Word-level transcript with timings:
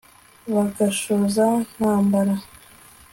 bagashoza 0.53 1.45
ntambara 1.73 2.33